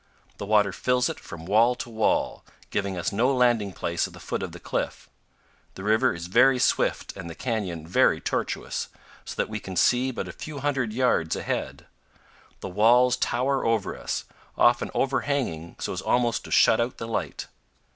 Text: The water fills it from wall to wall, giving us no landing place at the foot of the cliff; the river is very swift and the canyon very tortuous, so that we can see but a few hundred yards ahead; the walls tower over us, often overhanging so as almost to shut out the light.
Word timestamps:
The 0.37 0.47
water 0.47 0.71
fills 0.71 1.09
it 1.09 1.19
from 1.19 1.45
wall 1.45 1.75
to 1.75 1.87
wall, 1.87 2.43
giving 2.71 2.97
us 2.97 3.11
no 3.11 3.31
landing 3.31 3.71
place 3.71 4.07
at 4.07 4.13
the 4.13 4.19
foot 4.19 4.41
of 4.41 4.51
the 4.51 4.59
cliff; 4.59 5.07
the 5.75 5.83
river 5.83 6.11
is 6.15 6.25
very 6.25 6.57
swift 6.57 7.15
and 7.15 7.29
the 7.29 7.35
canyon 7.35 7.85
very 7.85 8.19
tortuous, 8.19 8.87
so 9.25 9.35
that 9.35 9.47
we 9.47 9.59
can 9.59 9.75
see 9.75 10.09
but 10.09 10.27
a 10.27 10.31
few 10.31 10.57
hundred 10.57 10.91
yards 10.91 11.35
ahead; 11.35 11.85
the 12.61 12.67
walls 12.67 13.15
tower 13.15 13.63
over 13.63 13.95
us, 13.95 14.25
often 14.57 14.89
overhanging 14.95 15.75
so 15.77 15.93
as 15.93 16.01
almost 16.01 16.45
to 16.45 16.51
shut 16.51 16.81
out 16.81 16.97
the 16.97 17.07
light. 17.07 17.45